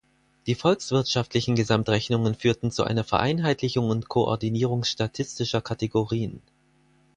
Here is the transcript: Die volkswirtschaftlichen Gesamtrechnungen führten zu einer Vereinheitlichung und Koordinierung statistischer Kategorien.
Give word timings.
Die 0.47 0.55
volkswirtschaftlichen 0.55 1.53
Gesamtrechnungen 1.53 2.33
führten 2.33 2.71
zu 2.71 2.83
einer 2.83 3.03
Vereinheitlichung 3.03 3.91
und 3.91 4.09
Koordinierung 4.09 4.83
statistischer 4.83 5.61
Kategorien. 5.61 6.41